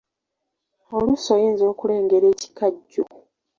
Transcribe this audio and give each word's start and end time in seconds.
Oluusi 0.95 1.27
oyinza 1.35 1.63
okulengera 1.71 2.25
ekikajjo. 2.33 3.03